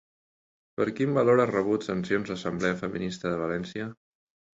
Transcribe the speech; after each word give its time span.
Per 0.79 0.85
quin 0.99 1.11
valor 1.17 1.41
ha 1.43 1.45
rebut 1.51 1.85
sancions 1.87 2.31
l'Assemblea 2.31 2.79
Feminista 2.79 3.35
de 3.35 3.37
València? 3.43 3.87